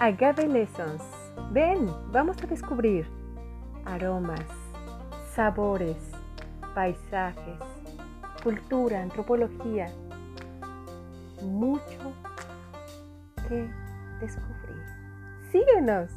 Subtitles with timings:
[0.00, 1.02] Agave Lessons.
[1.50, 3.04] Ven, vamos a descubrir
[3.84, 4.46] aromas,
[5.34, 5.96] sabores,
[6.72, 7.58] paisajes,
[8.44, 9.86] cultura, antropología.
[11.42, 12.12] Mucho
[13.48, 13.68] que
[14.20, 14.84] descubrir.
[15.50, 16.12] Síguenos.